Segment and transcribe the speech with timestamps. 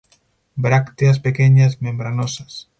[0.55, 2.67] Brácteas pequeñas, membranosas.